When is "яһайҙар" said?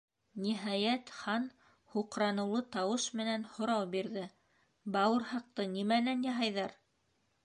6.29-6.75